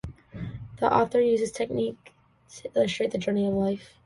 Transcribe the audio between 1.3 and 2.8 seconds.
this technique to